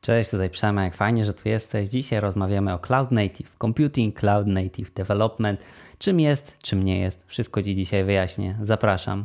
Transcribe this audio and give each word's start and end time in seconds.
Cześć, 0.00 0.30
tutaj 0.30 0.50
Przemek, 0.50 0.94
fajnie, 0.94 1.24
że 1.24 1.34
tu 1.34 1.48
jesteś. 1.48 1.88
Dzisiaj 1.88 2.20
rozmawiamy 2.20 2.72
o 2.72 2.78
Cloud 2.78 3.10
Native 3.10 3.56
Computing, 3.58 4.20
Cloud 4.20 4.46
Native 4.46 4.92
Development. 4.92 5.60
Czym 5.98 6.20
jest, 6.20 6.58
czym 6.62 6.84
nie 6.84 7.00
jest. 7.00 7.24
Wszystko 7.26 7.62
Ci 7.62 7.74
dzisiaj 7.76 8.04
wyjaśnię. 8.04 8.58
Zapraszam. 8.62 9.24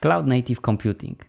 Cloud 0.00 0.26
Native 0.26 0.60
Computing. 0.60 1.24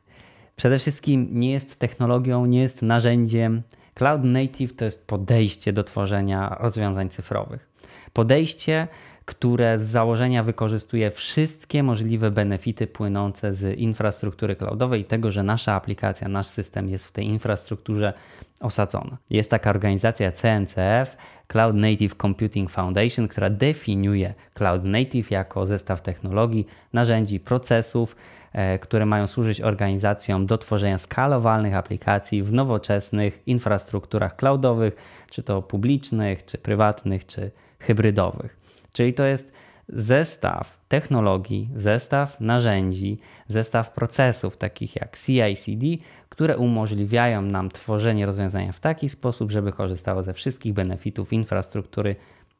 Przede 0.55 0.79
wszystkim 0.79 1.27
nie 1.31 1.51
jest 1.51 1.79
technologią, 1.79 2.45
nie 2.45 2.61
jest 2.61 2.81
narzędziem. 2.81 3.61
Cloud 3.95 4.23
Native 4.23 4.75
to 4.75 4.85
jest 4.85 5.07
podejście 5.07 5.73
do 5.73 5.83
tworzenia 5.83 6.57
rozwiązań 6.59 7.09
cyfrowych. 7.09 7.72
Podejście, 8.13 8.87
które 9.25 9.79
z 9.79 9.83
założenia 9.83 10.43
wykorzystuje 10.43 11.11
wszystkie 11.11 11.83
możliwe 11.83 12.31
benefity 12.31 12.87
płynące 12.87 13.53
z 13.53 13.79
infrastruktury 13.79 14.55
cloudowej 14.55 15.01
i 15.01 15.05
tego, 15.05 15.31
że 15.31 15.43
nasza 15.43 15.73
aplikacja, 15.73 16.27
nasz 16.27 16.47
system 16.47 16.89
jest 16.89 17.05
w 17.05 17.11
tej 17.11 17.25
infrastrukturze 17.25 18.13
osadzona. 18.59 19.17
Jest 19.29 19.49
taka 19.49 19.69
organizacja 19.69 20.31
CNCF, 20.31 21.17
Cloud 21.47 21.75
Native 21.75 22.15
Computing 22.15 22.69
Foundation, 22.69 23.27
która 23.27 23.49
definiuje 23.49 24.33
Cloud 24.53 24.83
Native 24.83 25.31
jako 25.31 25.65
zestaw 25.65 26.01
technologii, 26.01 26.67
narzędzi, 26.93 27.39
procesów, 27.39 28.15
e, 28.53 28.79
które 28.79 29.05
mają 29.05 29.27
służyć 29.27 29.61
organizacjom 29.61 30.45
do 30.45 30.57
tworzenia 30.57 30.97
skalowalnych 30.97 31.75
aplikacji 31.75 32.43
w 32.43 32.53
nowoczesnych 32.53 33.43
infrastrukturach 33.45 34.35
cloudowych, 34.35 34.95
czy 35.29 35.43
to 35.43 35.61
publicznych, 35.61 36.45
czy 36.45 36.57
prywatnych, 36.57 37.25
czy 37.25 37.51
hybrydowych. 37.79 38.62
Czyli 38.93 39.13
to 39.13 39.23
jest 39.23 39.51
zestaw 39.89 40.77
technologii, 40.87 41.69
zestaw 41.75 42.39
narzędzi, 42.41 43.19
zestaw 43.47 43.91
procesów 43.91 44.57
takich 44.57 44.95
jak 44.95 45.17
CI/CD, 45.17 45.85
które 46.29 46.57
umożliwiają 46.57 47.41
nam 47.41 47.69
tworzenie 47.69 48.25
rozwiązania 48.25 48.71
w 48.71 48.79
taki 48.79 49.09
sposób, 49.09 49.51
żeby 49.51 49.71
korzystało 49.71 50.23
ze 50.23 50.33
wszystkich 50.33 50.73
benefitów 50.73 51.33
infrastruktury 51.33 52.15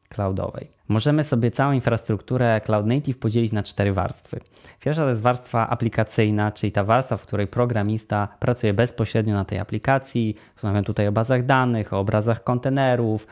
cloudowej. 0.10 0.72
Możemy 0.88 1.24
sobie 1.24 1.52
całą 1.52 1.72
infrastrukturę 1.72 2.62
Cloud 2.66 2.86
Native 2.86 3.18
podzielić 3.18 3.52
na 3.52 3.64
cztery 3.64 3.94
warstwy. 3.94 4.40
Pierwsza 4.80 5.04
to 5.04 5.10
jest 5.10 5.22
warstwa 5.22 5.70
aplikacyjna, 5.70 6.52
czyli 6.52 6.72
ta 6.72 6.84
warstwa, 6.84 7.18
w 7.18 7.22
której 7.22 7.48
programista 7.48 8.28
pracuje 8.40 8.74
bezpośrednio 8.74 9.34
na 9.34 9.46
tej 9.46 9.60
aplikacji. 9.60 10.36
Rozmawiam 10.56 10.84
tutaj 10.84 11.08
o 11.08 11.12
bazach 11.12 11.46
danych, 11.46 11.94
o 11.94 12.00
obrazach 12.00 12.44
kontenerów, 12.44 13.28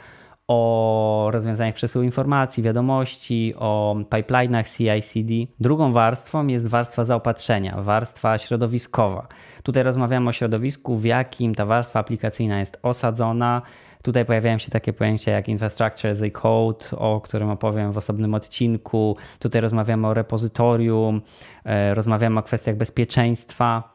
o 0.52 1.30
rozwiązaniach 1.32 1.76
przesyłu 1.76 2.04
informacji, 2.04 2.64
wiadomości, 2.64 3.54
o 3.58 3.96
pipeline'ach 4.10 4.78
CI/CD. 4.78 5.34
Drugą 5.60 5.92
warstwą 5.92 6.48
jest 6.48 6.68
warstwa 6.68 7.04
zaopatrzenia, 7.04 7.82
warstwa 7.82 8.38
środowiskowa. 8.38 9.28
Tutaj 9.64 9.84
rozmawiamy 9.84 10.30
o 10.30 10.32
środowisku, 10.32 10.98
w 10.98 11.06
jakim 11.06 11.56
ta 11.56 11.66
warstwa 11.66 12.00
aplikacyjna 12.00 12.60
jest 12.60 12.80
osadzona. 12.84 13.62
Tutaj 14.04 14.26
pojawiają 14.26 14.58
się 14.58 14.72
takie 14.72 14.94
pojęcia 14.94 15.32
jak 15.32 15.50
infrastructure 15.50 16.12
as 16.12 16.22
a 16.22 16.30
code, 16.30 16.86
o 16.98 17.22
którym 17.22 17.50
opowiem 17.50 17.92
w 17.92 17.98
osobnym 17.98 18.34
odcinku. 18.34 19.18
Tutaj 19.40 19.62
rozmawiamy 19.62 20.08
o 20.08 20.14
repozytorium, 20.14 21.22
e, 21.66 21.94
rozmawiamy 21.94 22.40
o 22.40 22.44
kwestiach 22.44 22.76
bezpieczeństwa. 22.76 23.94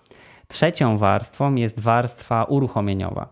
Trzecią 0.48 0.98
warstwą 0.98 1.54
jest 1.54 1.80
warstwa 1.80 2.44
uruchomieniowa. 2.44 3.28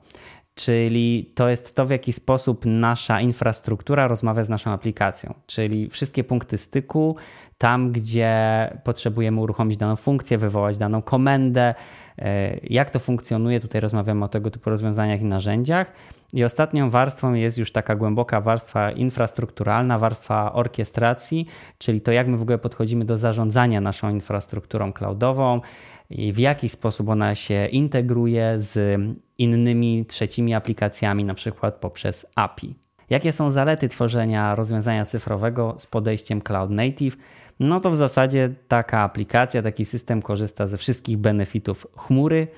Czyli 0.54 1.32
to 1.34 1.48
jest 1.48 1.76
to, 1.76 1.86
w 1.86 1.90
jaki 1.90 2.12
sposób 2.12 2.62
nasza 2.66 3.20
infrastruktura 3.20 4.08
rozmawia 4.08 4.44
z 4.44 4.48
naszą 4.48 4.70
aplikacją, 4.70 5.34
czyli 5.46 5.88
wszystkie 5.88 6.24
punkty 6.24 6.58
styku, 6.58 7.16
tam 7.58 7.92
gdzie 7.92 8.70
potrzebujemy 8.84 9.40
uruchomić 9.40 9.76
daną 9.76 9.96
funkcję, 9.96 10.38
wywołać 10.38 10.78
daną 10.78 11.02
komendę, 11.02 11.74
e, 12.18 12.56
jak 12.62 12.90
to 12.90 12.98
funkcjonuje. 12.98 13.60
Tutaj 13.60 13.80
rozmawiamy 13.80 14.24
o 14.24 14.28
tego 14.28 14.50
typu 14.50 14.70
rozwiązaniach 14.70 15.20
i 15.20 15.24
narzędziach. 15.24 15.92
I 16.32 16.44
ostatnią 16.44 16.90
warstwą 16.90 17.34
jest 17.34 17.58
już 17.58 17.72
taka 17.72 17.96
głęboka 17.96 18.40
warstwa 18.40 18.90
infrastrukturalna, 18.90 19.98
warstwa 19.98 20.52
orkiestracji, 20.52 21.46
czyli 21.78 22.00
to, 22.00 22.12
jak 22.12 22.28
my 22.28 22.36
w 22.36 22.42
ogóle 22.42 22.58
podchodzimy 22.58 23.04
do 23.04 23.18
zarządzania 23.18 23.80
naszą 23.80 24.10
infrastrukturą 24.10 24.92
cloudową 24.92 25.60
i 26.10 26.32
w 26.32 26.38
jaki 26.38 26.68
sposób 26.68 27.08
ona 27.08 27.34
się 27.34 27.66
integruje 27.66 28.54
z 28.58 29.00
innymi 29.38 30.04
trzecimi 30.06 30.54
aplikacjami, 30.54 31.24
na 31.24 31.34
przykład 31.34 31.74
poprzez 31.74 32.26
API. 32.34 32.74
Jakie 33.10 33.32
są 33.32 33.50
zalety 33.50 33.88
tworzenia 33.88 34.54
rozwiązania 34.54 35.06
cyfrowego 35.06 35.74
z 35.78 35.86
podejściem 35.86 36.40
Cloud 36.40 36.70
Native? 36.70 37.16
No 37.60 37.80
to 37.80 37.90
w 37.90 37.96
zasadzie 37.96 38.50
taka 38.68 39.00
aplikacja, 39.00 39.62
taki 39.62 39.84
system 39.84 40.22
korzysta 40.22 40.66
ze 40.66 40.78
wszystkich 40.78 41.18
benefitów 41.18 41.86
chmury, 41.96 42.48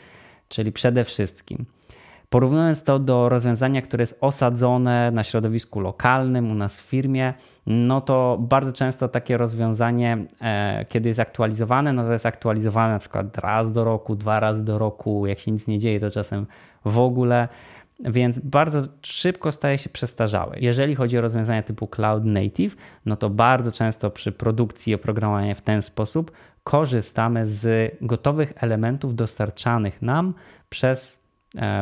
czyli 0.48 0.72
przede 0.72 1.04
wszystkim 1.04 1.66
Porównując 2.30 2.84
to 2.84 2.98
do 2.98 3.28
rozwiązania, 3.28 3.82
które 3.82 4.02
jest 4.02 4.18
osadzone 4.20 5.10
na 5.10 5.24
środowisku 5.24 5.80
lokalnym 5.80 6.50
u 6.50 6.54
nas 6.54 6.80
w 6.80 6.84
firmie, 6.84 7.34
no 7.66 8.00
to 8.00 8.38
bardzo 8.40 8.72
często 8.72 9.08
takie 9.08 9.36
rozwiązanie, 9.36 10.18
e, 10.40 10.86
kiedy 10.88 11.08
jest 11.08 11.20
aktualizowane, 11.20 11.92
no 11.92 12.04
to 12.04 12.12
jest 12.12 12.26
aktualizowane 12.26 12.92
na 12.92 12.98
przykład 12.98 13.38
raz 13.38 13.72
do 13.72 13.84
roku, 13.84 14.16
dwa 14.16 14.40
razy 14.40 14.64
do 14.64 14.78
roku, 14.78 15.26
jak 15.26 15.38
się 15.38 15.50
nic 15.50 15.66
nie 15.66 15.78
dzieje, 15.78 16.00
to 16.00 16.10
czasem 16.10 16.46
w 16.84 16.98
ogóle. 16.98 17.48
Więc 18.00 18.38
bardzo 18.38 18.82
szybko 19.02 19.52
staje 19.52 19.78
się 19.78 19.90
przestarzałe. 19.90 20.56
Jeżeli 20.60 20.94
chodzi 20.94 21.18
o 21.18 21.20
rozwiązania 21.20 21.62
typu 21.62 21.86
Cloud 21.86 22.24
Native, 22.24 22.76
no 23.06 23.16
to 23.16 23.30
bardzo 23.30 23.72
często 23.72 24.10
przy 24.10 24.32
produkcji 24.32 24.94
oprogramowania 24.94 25.54
w 25.54 25.60
ten 25.60 25.82
sposób 25.82 26.32
korzystamy 26.64 27.46
z 27.46 27.94
gotowych 28.00 28.52
elementów 28.56 29.14
dostarczanych 29.14 30.02
nam 30.02 30.34
przez 30.68 31.25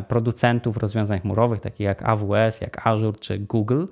producentów 0.09 0.77
rozwiązań 0.77 1.21
chmurowych, 1.21 1.61
takich 1.61 1.85
jak 1.85 2.03
AWS, 2.03 2.61
jak 2.61 2.87
Azure 2.87 3.19
czy 3.19 3.39
Google. 3.39 3.85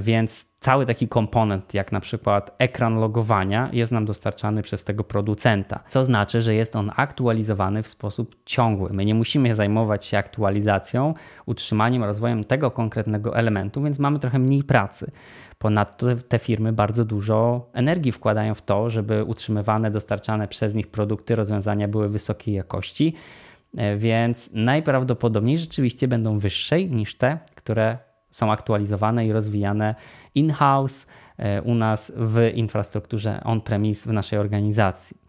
Więc 0.00 0.46
cały 0.60 0.86
taki 0.86 1.08
komponent, 1.08 1.74
jak 1.74 1.92
na 1.92 2.00
przykład 2.00 2.54
ekran 2.58 2.94
logowania, 2.94 3.70
jest 3.72 3.92
nam 3.92 4.04
dostarczany 4.04 4.62
przez 4.62 4.84
tego 4.84 5.04
producenta, 5.04 5.80
co 5.88 6.04
znaczy, 6.04 6.40
że 6.40 6.54
jest 6.54 6.76
on 6.76 6.90
aktualizowany 6.96 7.82
w 7.82 7.88
sposób 7.88 8.36
ciągły. 8.44 8.90
My 8.92 9.04
nie 9.04 9.14
musimy 9.14 9.54
zajmować 9.54 10.04
się 10.04 10.18
aktualizacją, 10.18 11.14
utrzymaniem, 11.46 12.04
rozwojem 12.04 12.44
tego 12.44 12.70
konkretnego 12.70 13.36
elementu, 13.36 13.82
więc 13.82 13.98
mamy 13.98 14.18
trochę 14.18 14.38
mniej 14.38 14.62
pracy. 14.62 15.10
Ponadto 15.58 16.06
te 16.28 16.38
firmy 16.38 16.72
bardzo 16.72 17.04
dużo 17.04 17.68
energii 17.72 18.12
wkładają 18.12 18.54
w 18.54 18.62
to, 18.62 18.90
żeby 18.90 19.24
utrzymywane, 19.24 19.90
dostarczane 19.90 20.48
przez 20.48 20.74
nich 20.74 20.86
produkty, 20.86 21.36
rozwiązania 21.36 21.88
były 21.88 22.08
wysokiej 22.08 22.54
jakości 22.54 23.14
E, 23.14 23.53
więc 23.96 24.50
najprawdopodobniej 24.52 25.58
rzeczywiście 25.58 26.08
będą 26.08 26.38
wyższej 26.38 26.90
niż 26.90 27.18
te, 27.18 27.38
które 27.54 27.98
są 28.30 28.52
aktualizowane 28.52 29.26
i 29.26 29.32
rozwijane 29.32 29.94
in-house 30.34 31.06
e, 31.38 31.62
u 31.62 31.74
nas 31.74 32.12
w 32.16 32.50
infrastrukturze 32.54 33.40
on-premise 33.44 34.10
w 34.10 34.12
naszej 34.12 34.38
organizacji. 34.38 35.23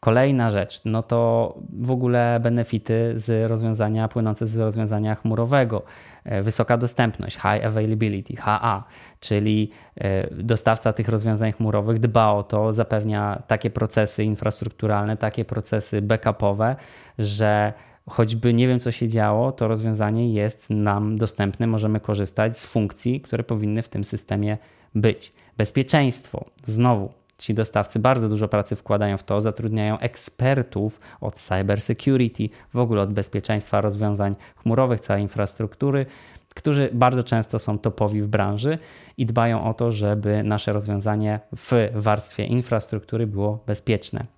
Kolejna 0.00 0.50
rzecz, 0.50 0.80
no 0.84 1.02
to 1.02 1.54
w 1.72 1.90
ogóle 1.90 2.40
benefity 2.42 3.12
z 3.14 3.50
rozwiązania 3.50 4.08
płynące 4.08 4.46
z 4.46 4.56
rozwiązania 4.56 5.14
chmurowego. 5.14 5.82
E, 6.24 6.42
wysoka 6.42 6.76
dostępność, 6.76 7.36
high 7.36 7.66
availability, 7.66 8.36
HA, 8.36 8.84
czyli 9.20 9.70
e, 9.96 10.34
dostawca 10.34 10.92
tych 10.92 11.08
rozwiązań 11.08 11.52
chmurowych 11.52 11.98
dba 11.98 12.32
o 12.32 12.42
to, 12.42 12.72
zapewnia 12.72 13.42
takie 13.46 13.70
procesy 13.70 14.24
infrastrukturalne, 14.24 15.16
takie 15.16 15.44
procesy 15.44 16.02
backupowe, 16.02 16.76
że 17.18 17.72
choćby 18.10 18.54
nie 18.54 18.68
wiem, 18.68 18.80
co 18.80 18.92
się 18.92 19.08
działo, 19.08 19.52
to 19.52 19.68
rozwiązanie 19.68 20.32
jest 20.32 20.70
nam 20.70 21.16
dostępne, 21.16 21.66
możemy 21.66 22.00
korzystać 22.00 22.58
z 22.58 22.66
funkcji, 22.66 23.20
które 23.20 23.44
powinny 23.44 23.82
w 23.82 23.88
tym 23.88 24.04
systemie 24.04 24.58
być. 24.94 25.32
Bezpieczeństwo, 25.56 26.44
znowu 26.64 27.12
Ci 27.38 27.54
dostawcy 27.54 27.98
bardzo 27.98 28.28
dużo 28.28 28.48
pracy 28.48 28.76
wkładają 28.76 29.16
w 29.16 29.22
to, 29.22 29.40
zatrudniają 29.40 29.98
ekspertów 29.98 31.00
od 31.20 31.34
cyber 31.34 31.80
security, 31.80 32.48
w 32.74 32.78
ogóle 32.78 33.02
od 33.02 33.12
bezpieczeństwa 33.12 33.80
rozwiązań 33.80 34.36
chmurowych, 34.56 35.00
całej 35.00 35.22
infrastruktury, 35.22 36.06
którzy 36.54 36.90
bardzo 36.92 37.24
często 37.24 37.58
są 37.58 37.78
topowi 37.78 38.22
w 38.22 38.26
branży 38.26 38.78
i 39.16 39.26
dbają 39.26 39.64
o 39.64 39.74
to, 39.74 39.92
żeby 39.92 40.42
nasze 40.42 40.72
rozwiązanie 40.72 41.40
w 41.56 41.90
warstwie 41.94 42.44
infrastruktury 42.44 43.26
było 43.26 43.64
bezpieczne. 43.66 44.35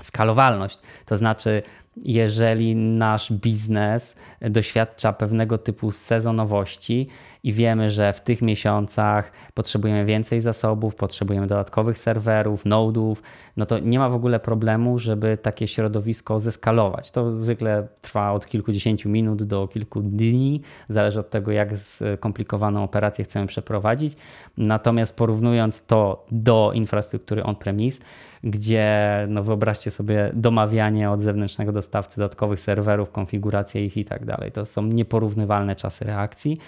Skalowalność, 0.00 0.78
to 1.06 1.16
znaczy 1.16 1.62
jeżeli 1.96 2.76
nasz 2.76 3.32
biznes 3.32 4.16
doświadcza 4.40 5.12
pewnego 5.12 5.58
typu 5.58 5.92
sezonowości 5.92 7.08
i 7.42 7.52
wiemy, 7.52 7.90
że 7.90 8.12
w 8.12 8.20
tych 8.20 8.42
miesiącach 8.42 9.32
potrzebujemy 9.54 10.04
więcej 10.04 10.40
zasobów, 10.40 10.94
potrzebujemy 10.94 11.46
dodatkowych 11.46 11.98
serwerów, 11.98 12.64
nodów, 12.64 13.22
no 13.56 13.66
to 13.66 13.78
nie 13.78 13.98
ma 13.98 14.08
w 14.08 14.14
ogóle 14.14 14.40
problemu, 14.40 14.98
żeby 14.98 15.38
takie 15.42 15.68
środowisko 15.68 16.40
zeskalować. 16.40 17.10
To 17.10 17.36
zwykle 17.36 17.88
trwa 18.00 18.32
od 18.32 18.46
kilkudziesięciu 18.46 19.08
minut 19.08 19.42
do 19.42 19.68
kilku 19.68 20.02
dni, 20.02 20.62
zależy 20.88 21.20
od 21.20 21.30
tego, 21.30 21.52
jak 21.52 21.78
skomplikowaną 21.78 22.84
operację 22.84 23.24
chcemy 23.24 23.46
przeprowadzić. 23.46 24.16
Natomiast 24.56 25.16
porównując 25.16 25.86
to 25.86 26.26
do 26.30 26.70
infrastruktury 26.74 27.42
on-premise, 27.42 28.00
gdzie 28.44 28.88
no 29.28 29.42
wyobraźcie 29.42 29.90
sobie 29.90 30.30
domawianie 30.34 31.10
od 31.10 31.20
zewnętrznego 31.20 31.72
dostawcy 31.72 32.20
dodatkowych 32.20 32.60
serwerów, 32.60 33.10
konfigurację 33.10 33.84
ich 33.84 33.96
i 33.96 34.04
tak 34.04 34.24
dalej. 34.24 34.52
To 34.52 34.64
są 34.64 34.82
nieporównywalne 34.82 35.76
czasy 35.76 36.04
reakcji. 36.04 36.58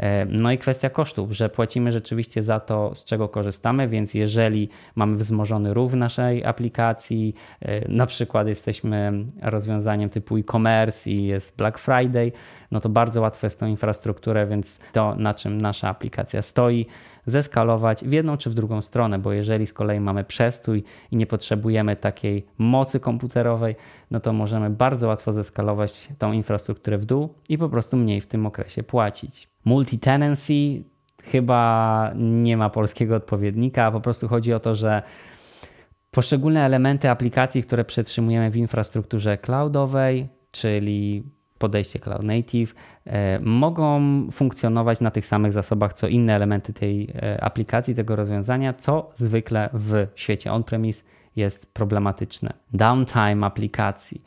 E, 0.00 0.26
no 0.26 0.52
i 0.52 0.58
kwestia 0.58 0.90
kosztów, 0.90 1.32
że 1.32 1.48
płacimy 1.48 1.92
rzeczywiście 1.92 2.42
za 2.42 2.60
to, 2.60 2.94
z 2.94 3.04
czego 3.04 3.28
korzystamy, 3.28 3.88
więc 3.88 4.14
jeżeli 4.14 4.68
mamy 4.94 5.16
wzmożony 5.16 5.74
ruch 5.74 5.90
w 5.90 5.96
naszej 5.96 6.44
aplikacji, 6.44 7.34
e, 7.60 7.88
na 7.88 8.06
przykład 8.06 8.48
jesteśmy 8.48 9.12
rozwiązaniem 9.42 10.10
typu 10.10 10.36
e-commerce 10.36 11.10
i 11.10 11.24
jest 11.24 11.56
Black 11.56 11.78
Friday, 11.78 12.32
no 12.70 12.80
to 12.80 12.88
bardzo 12.88 13.20
łatwo 13.20 13.46
jest 13.46 13.60
tą 13.60 13.66
infrastrukturę, 13.66 14.46
więc 14.46 14.80
to, 14.92 15.14
na 15.14 15.34
czym 15.34 15.60
nasza 15.60 15.88
aplikacja 15.88 16.42
stoi, 16.42 16.86
zeskalować 17.26 18.04
w 18.04 18.12
jedną 18.12 18.36
czy 18.36 18.50
w 18.50 18.54
drugą 18.54 18.82
stronę, 18.82 19.18
bo 19.18 19.32
jeżeli 19.32 19.66
z 19.66 19.72
kolei 19.72 20.00
mamy 20.00 20.24
przestój 20.24 20.84
i 21.10 21.16
nie 21.16 21.26
potrzebujemy 21.26 21.96
takiej 21.96 22.46
mocy 22.58 23.00
komputerowej, 23.00 23.76
no 24.10 24.20
to 24.20 24.32
możemy 24.32 24.70
bardzo 24.70 25.08
łatwo 25.08 25.32
zeskalować 25.32 26.08
tą 26.18 26.32
infrastrukturę 26.32 26.98
w 26.98 27.04
dół 27.04 27.34
i 27.48 27.58
po 27.58 27.68
prostu 27.68 27.96
mniej 27.96 28.20
w 28.20 28.26
tym 28.26 28.46
okresie 28.46 28.82
płacić. 28.82 29.50
Multi-tenancy 29.64 30.84
chyba 31.22 32.12
nie 32.16 32.56
ma 32.56 32.70
polskiego 32.70 33.16
odpowiednika, 33.16 33.92
po 33.92 34.00
prostu 34.00 34.28
chodzi 34.28 34.52
o 34.52 34.60
to, 34.60 34.74
że 34.74 35.02
poszczególne 36.10 36.64
elementy 36.64 37.10
aplikacji, 37.10 37.62
które 37.62 37.84
przetrzymujemy 37.84 38.50
w 38.50 38.56
infrastrukturze 38.56 39.38
cloudowej, 39.38 40.28
czyli 40.50 41.22
podejście 41.58 41.98
Cloud 41.98 42.22
Native, 42.22 42.74
e, 43.06 43.38
mogą 43.42 44.00
funkcjonować 44.30 45.00
na 45.00 45.10
tych 45.10 45.26
samych 45.26 45.52
zasobach 45.52 45.92
co 45.92 46.08
inne 46.08 46.34
elementy 46.34 46.72
tej 46.72 47.10
e, 47.14 47.44
aplikacji, 47.44 47.94
tego 47.94 48.16
rozwiązania, 48.16 48.74
co 48.74 49.10
zwykle 49.14 49.70
w 49.72 50.06
świecie 50.14 50.52
on-premise 50.52 51.02
jest 51.36 51.74
problematyczne. 51.74 52.52
Downtime 52.72 53.46
aplikacji 53.46 54.22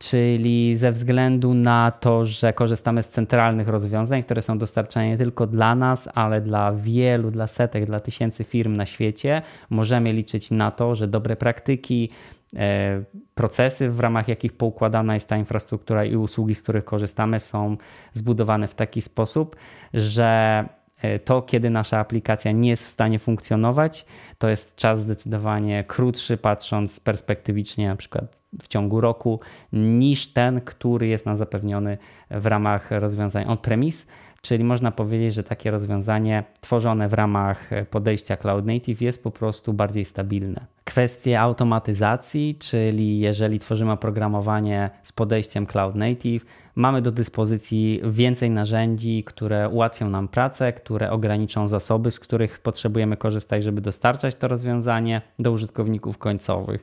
czyli 0.00 0.76
ze 0.76 0.92
względu 0.92 1.54
na 1.54 1.90
to, 1.90 2.24
że 2.24 2.52
korzystamy 2.52 3.02
z 3.02 3.08
centralnych 3.08 3.68
rozwiązań, 3.68 4.22
które 4.22 4.42
są 4.42 4.58
dostarczane 4.58 5.08
nie 5.08 5.16
tylko 5.16 5.46
dla 5.46 5.74
nas, 5.74 6.08
ale 6.14 6.40
dla 6.40 6.72
wielu, 6.72 7.30
dla 7.30 7.46
setek, 7.46 7.86
dla 7.86 8.00
tysięcy 8.00 8.44
firm 8.44 8.76
na 8.76 8.86
świecie, 8.86 9.42
możemy 9.70 10.12
liczyć 10.12 10.50
na 10.50 10.70
to, 10.70 10.94
że 10.94 11.08
dobre 11.08 11.36
praktyki, 11.36 12.10
e, 12.56 13.02
procesy, 13.34 13.90
w 13.90 14.00
ramach 14.00 14.28
jakich 14.28 14.52
poukładana 14.52 15.14
jest 15.14 15.28
ta 15.28 15.36
infrastruktura 15.36 16.04
i 16.04 16.16
usługi, 16.16 16.54
z 16.54 16.62
których 16.62 16.84
korzystamy, 16.84 17.40
są 17.40 17.76
zbudowane 18.12 18.68
w 18.68 18.74
taki 18.74 19.02
sposób, 19.02 19.56
że 19.94 20.64
e, 21.02 21.18
to, 21.18 21.42
kiedy 21.42 21.70
nasza 21.70 21.98
aplikacja 21.98 22.52
nie 22.52 22.70
jest 22.70 22.84
w 22.84 22.88
stanie 22.88 23.18
funkcjonować, 23.18 24.06
to 24.38 24.48
jest 24.48 24.76
czas 24.76 25.00
zdecydowanie 25.00 25.84
krótszy, 25.84 26.36
patrząc 26.36 27.00
perspektywicznie, 27.00 27.88
na 27.88 27.96
przykład 27.96 28.39
w 28.62 28.68
ciągu 28.68 29.00
roku, 29.00 29.40
niż 29.72 30.28
ten, 30.28 30.60
który 30.60 31.06
jest 31.06 31.26
nam 31.26 31.36
zapewniony 31.36 31.98
w 32.30 32.46
ramach 32.46 32.90
rozwiązań 32.90 33.44
on-premise. 33.48 34.06
Czyli 34.42 34.64
można 34.64 34.90
powiedzieć, 34.90 35.34
że 35.34 35.42
takie 35.42 35.70
rozwiązanie 35.70 36.44
tworzone 36.60 37.08
w 37.08 37.12
ramach 37.12 37.70
podejścia 37.90 38.36
Cloud 38.36 38.66
Native 38.66 39.02
jest 39.02 39.22
po 39.22 39.30
prostu 39.30 39.72
bardziej 39.72 40.04
stabilne. 40.04 40.66
Kwestie 40.84 41.40
automatyzacji, 41.40 42.56
czyli 42.58 43.18
jeżeli 43.18 43.58
tworzymy 43.58 43.92
oprogramowanie 43.92 44.90
z 45.02 45.12
podejściem 45.12 45.66
Cloud 45.66 45.94
Native, 45.94 46.46
mamy 46.74 47.02
do 47.02 47.12
dyspozycji 47.12 48.00
więcej 48.04 48.50
narzędzi, 48.50 49.24
które 49.24 49.68
ułatwią 49.68 50.10
nam 50.10 50.28
pracę, 50.28 50.72
które 50.72 51.10
ograniczą 51.10 51.68
zasoby, 51.68 52.10
z 52.10 52.20
których 52.20 52.58
potrzebujemy 52.58 53.16
korzystać, 53.16 53.62
żeby 53.62 53.80
dostarczać 53.80 54.34
to 54.34 54.48
rozwiązanie 54.48 55.22
do 55.38 55.52
użytkowników 55.52 56.18
końcowych. 56.18 56.82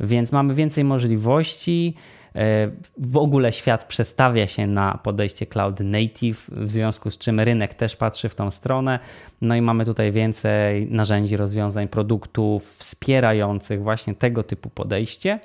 Więc 0.00 0.32
mamy 0.32 0.54
więcej 0.54 0.84
możliwości 0.84 1.94
w 2.98 3.16
ogóle 3.16 3.52
świat 3.52 3.84
przestawia 3.84 4.46
się 4.46 4.66
na 4.66 4.98
podejście 5.02 5.46
cloud 5.46 5.80
native, 5.80 6.50
w 6.52 6.70
związku 6.70 7.10
z 7.10 7.18
czym 7.18 7.40
rynek 7.40 7.74
też 7.74 7.96
patrzy 7.96 8.28
w 8.28 8.34
tą 8.34 8.50
stronę. 8.50 8.98
No 9.40 9.56
i 9.56 9.62
mamy 9.62 9.84
tutaj 9.84 10.12
więcej 10.12 10.86
narzędzi, 10.90 11.36
rozwiązań, 11.36 11.88
produktów 11.88 12.74
wspierających 12.74 13.82
właśnie 13.82 14.14
tego 14.14 14.42
typu 14.42 14.70
podejście. 14.70 15.40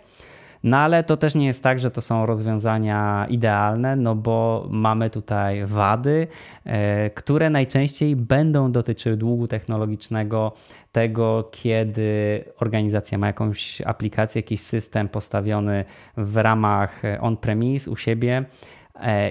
No 0.64 0.78
ale 0.78 1.04
to 1.04 1.18
też 1.18 1.36
nie 1.36 1.46
jest 1.46 1.64
tak, 1.64 1.80
że 1.80 1.92
to 1.92 2.02
są 2.02 2.26
rozwiązania 2.26 3.28
idealne, 3.30 3.96
no 3.96 4.16
bo 4.16 4.68
mamy 4.72 5.10
tutaj 5.10 5.66
wady, 5.66 6.28
e, 6.66 7.10
które 7.10 7.50
najczęściej 7.50 8.16
będą 8.16 8.72
dotyczyły 8.72 9.18
długu 9.18 9.48
technologicznego, 9.48 10.52
tego, 10.92 11.50
kiedy 11.52 12.44
organizacja 12.60 13.18
ma 13.18 13.28
jakąś 13.28 13.82
aplikację, 13.82 14.40
jakiś 14.40 14.62
system 14.62 15.10
postawiony 15.10 15.86
w 16.18 16.38
ramach 16.38 17.02
on-premise 17.22 17.92
u 17.92 17.98
siebie 17.98 18.46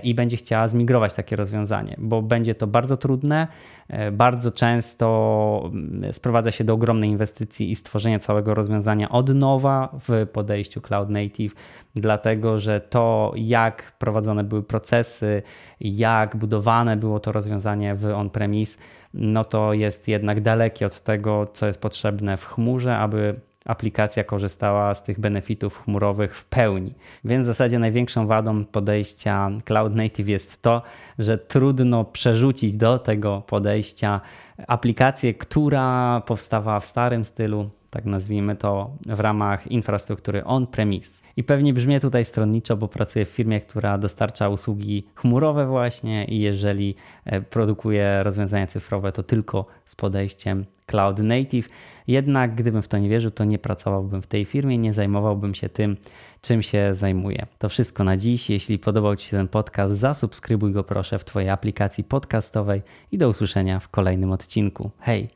i 0.02 0.14
będzie 0.14 0.36
chciała 0.36 0.68
zmigrować 0.68 1.14
takie 1.14 1.36
rozwiązanie, 1.36 1.96
bo 1.98 2.22
będzie 2.22 2.54
to 2.54 2.66
bardzo 2.66 2.96
trudne, 2.96 3.48
e, 3.88 4.12
bardzo 4.12 4.50
często 4.50 5.70
mm, 5.72 6.12
sprowadza 6.12 6.50
się 6.50 6.64
do 6.64 6.74
ogromnej 6.74 7.10
inwestycji 7.10 7.70
i 7.70 7.76
stworzenia 7.76 8.18
całego 8.18 8.54
rozwiązania 8.54 9.08
od 9.08 9.34
nowa 9.34 9.96
w 10.08 10.26
podejściu 10.32 10.80
cloud 10.80 11.10
native, 11.10 11.54
dlatego 11.94 12.58
że 12.58 12.80
to, 12.80 13.32
jak 13.36 13.92
prowadzone 13.98 14.44
były 14.44 14.62
procesy, 14.62 15.42
jak 15.80 16.36
budowane 16.36 16.96
było 16.96 17.20
to 17.20 17.32
rozwiązanie 17.32 17.94
w 17.94 18.04
on-premise, 18.04 18.78
no 19.14 19.44
to 19.44 19.72
jest 19.72 20.08
jednak 20.08 20.40
dalekie 20.40 20.86
od 20.86 21.00
tego, 21.00 21.46
co 21.52 21.66
jest 21.66 21.80
potrzebne 21.80 22.36
w 22.36 22.44
chmurze, 22.44 22.96
aby 22.96 23.40
aplikacja 23.70 24.24
korzystała 24.24 24.94
z 24.94 25.02
tych 25.02 25.20
benefitów 25.20 25.84
chmurowych 25.84 26.36
w 26.36 26.44
pełni. 26.44 26.94
Więc 27.24 27.44
w 27.44 27.46
zasadzie 27.46 27.78
największą 27.78 28.26
wadą 28.26 28.64
podejścia 28.64 29.50
Cloud 29.64 29.94
Native 29.94 30.28
jest 30.28 30.62
to, 30.62 30.82
że 31.18 31.38
trudno 31.38 32.04
przerzucić 32.04 32.76
do 32.76 32.98
tego 32.98 33.42
podejścia 33.46 34.20
aplikację, 34.66 35.34
która 35.34 36.22
powstawała 36.26 36.80
w 36.80 36.86
starym 36.86 37.24
stylu, 37.24 37.70
tak 37.90 38.04
nazwijmy 38.04 38.56
to, 38.56 38.90
w 39.06 39.20
ramach 39.20 39.66
infrastruktury 39.72 40.44
on-premise. 40.44 41.22
I 41.36 41.44
pewnie 41.44 41.74
brzmi 41.74 42.00
tutaj 42.00 42.24
stronniczo, 42.24 42.76
bo 42.76 42.88
pracuję 42.88 43.24
w 43.24 43.28
firmie, 43.28 43.60
która 43.60 43.98
dostarcza 43.98 44.48
usługi 44.48 45.04
chmurowe 45.14 45.66
właśnie 45.66 46.24
i 46.24 46.40
jeżeli 46.40 46.94
e, 47.24 47.40
produkuje 47.40 48.22
rozwiązania 48.22 48.66
cyfrowe, 48.66 49.12
to 49.12 49.22
tylko 49.22 49.66
z 49.84 49.96
podejściem 49.96 50.64
cloud 50.86 51.18
native. 51.18 51.68
Jednak 52.06 52.54
gdybym 52.54 52.82
w 52.82 52.88
to 52.88 52.98
nie 52.98 53.08
wierzył, 53.08 53.30
to 53.30 53.44
nie 53.44 53.58
pracowałbym 53.58 54.22
w 54.22 54.26
tej 54.26 54.44
firmie, 54.44 54.78
nie 54.78 54.94
zajmowałbym 54.94 55.54
się 55.54 55.68
tym, 55.68 55.96
czym 56.42 56.62
się 56.62 56.94
zajmuję. 56.94 57.46
To 57.58 57.68
wszystko 57.68 58.04
na 58.04 58.16
dziś. 58.16 58.50
Jeśli 58.50 58.78
podobał 58.78 59.16
Ci 59.16 59.26
się 59.26 59.36
ten 59.36 59.48
podcast, 59.48 59.94
zasubskrybuj 59.94 60.72
go 60.72 60.84
proszę 60.84 61.18
w 61.18 61.24
Twojej 61.24 61.50
aplikacji 61.50 62.04
podcastowej 62.04 62.82
i 63.12 63.18
do 63.18 63.28
usłyszenia 63.28 63.80
w 63.80 63.88
kolejnym 63.88 64.32
odcinku. 64.32 64.90
Hej! 65.00 65.28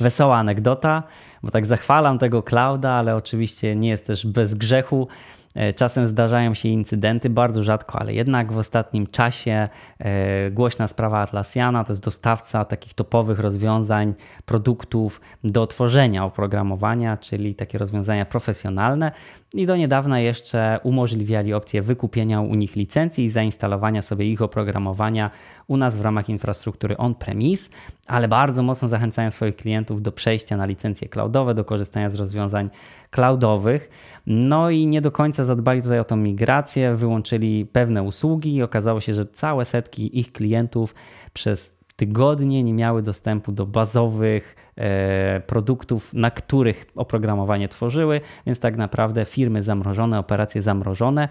Wesoła 0.00 0.36
anegdota, 0.36 1.02
bo 1.42 1.50
tak 1.50 1.66
zachwalam 1.66 2.18
tego 2.18 2.42
clouda, 2.42 2.90
ale 2.90 3.16
oczywiście 3.16 3.76
nie 3.76 3.88
jest 3.88 4.06
też 4.06 4.26
bez 4.26 4.54
grzechu. 4.54 5.08
E, 5.58 5.72
czasem 5.72 6.06
zdarzają 6.06 6.54
się 6.54 6.68
incydenty, 6.68 7.30
bardzo 7.30 7.62
rzadko, 7.62 7.98
ale 7.98 8.14
jednak 8.14 8.52
w 8.52 8.58
ostatnim 8.58 9.06
czasie 9.06 9.68
e, 9.98 10.50
głośna 10.50 10.88
sprawa 10.88 11.20
Atlassiana 11.20 11.84
to 11.84 11.92
jest 11.92 12.04
dostawca 12.04 12.64
takich 12.64 12.94
topowych 12.94 13.38
rozwiązań, 13.38 14.14
produktów 14.44 15.20
do 15.44 15.66
tworzenia 15.66 16.24
oprogramowania, 16.24 17.16
czyli 17.16 17.54
takie 17.54 17.78
rozwiązania 17.78 18.24
profesjonalne. 18.24 19.12
I 19.54 19.66
do 19.66 19.76
niedawna 19.76 20.20
jeszcze 20.20 20.80
umożliwiali 20.82 21.54
opcję 21.54 21.82
wykupienia 21.82 22.40
u 22.40 22.54
nich 22.54 22.76
licencji 22.76 23.24
i 23.24 23.28
zainstalowania 23.28 24.02
sobie 24.02 24.32
ich 24.32 24.42
oprogramowania 24.42 25.30
u 25.66 25.76
nas 25.76 25.96
w 25.96 26.00
ramach 26.00 26.28
infrastruktury 26.28 26.96
on-premise, 26.96 27.70
ale 28.06 28.28
bardzo 28.28 28.62
mocno 28.62 28.88
zachęcają 28.88 29.30
swoich 29.30 29.56
klientów 29.56 30.02
do 30.02 30.12
przejścia 30.12 30.56
na 30.56 30.66
licencje 30.66 31.08
cloudowe, 31.08 31.54
do 31.54 31.64
korzystania 31.64 32.10
z 32.10 32.14
rozwiązań 32.14 32.70
cloudowych. 33.10 33.88
No 34.26 34.70
i 34.70 34.86
nie 34.86 35.00
do 35.00 35.12
końca 35.12 35.44
zadbali 35.48 35.82
tutaj 35.82 36.00
o 36.00 36.04
tą 36.04 36.16
migrację, 36.16 36.94
wyłączyli 36.94 37.66
pewne 37.66 38.02
usługi 38.02 38.54
i 38.54 38.62
okazało 38.62 39.00
się, 39.00 39.14
że 39.14 39.26
całe 39.26 39.64
setki 39.64 40.18
ich 40.18 40.32
klientów 40.32 40.94
przez 41.32 41.78
tygodnie 41.96 42.62
nie 42.62 42.74
miały 42.74 43.02
dostępu 43.02 43.52
do 43.52 43.66
bazowych 43.66 44.56
e, 44.76 45.40
produktów, 45.46 46.14
na 46.14 46.30
których 46.30 46.86
oprogramowanie 46.96 47.68
tworzyły, 47.68 48.20
więc 48.46 48.60
tak 48.60 48.76
naprawdę 48.76 49.24
firmy 49.24 49.62
zamrożone, 49.62 50.18
operacje 50.18 50.62
zamrożone 50.62 51.28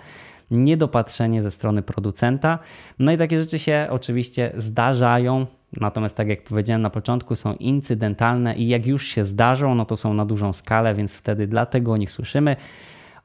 niedopatrzenie 0.51 1.43
ze 1.43 1.51
strony 1.51 1.81
producenta. 1.81 2.59
No 2.99 3.11
i 3.11 3.17
takie 3.17 3.39
rzeczy 3.39 3.59
się 3.59 3.87
oczywiście 3.89 4.51
zdarzają. 4.57 5.45
Natomiast, 5.81 6.15
tak 6.15 6.27
jak 6.27 6.43
powiedziałem 6.43 6.81
na 6.81 6.89
początku, 6.89 7.35
są 7.35 7.53
incydentalne 7.53 8.55
i 8.55 8.67
jak 8.67 8.85
już 8.85 9.07
się 9.07 9.25
zdarzą, 9.25 9.75
no 9.75 9.85
to 9.85 9.97
są 9.97 10.13
na 10.13 10.25
dużą 10.25 10.53
skalę, 10.53 10.95
więc 10.95 11.13
wtedy 11.13 11.47
dlatego 11.47 11.91
o 11.91 11.97
nich 11.97 12.11
słyszymy. 12.11 12.55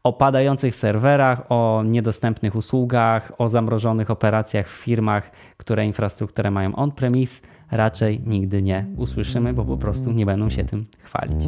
O 0.04 0.12
padających 0.12 0.74
serwerach, 0.74 1.42
o 1.48 1.82
niedostępnych 1.86 2.56
usługach, 2.56 3.32
o 3.38 3.48
zamrożonych 3.48 4.10
operacjach 4.10 4.68
w 4.68 4.72
firmach, 4.72 5.30
które 5.56 5.86
infrastrukturę 5.86 6.50
mają 6.50 6.76
on-premise, 6.76 7.42
raczej 7.70 8.20
nigdy 8.26 8.62
nie 8.62 8.86
usłyszymy, 8.96 9.52
bo 9.52 9.64
po 9.64 9.76
prostu 9.76 10.12
nie 10.12 10.26
będą 10.26 10.50
się 10.50 10.64
tym 10.64 10.86
chwalić. 11.02 11.44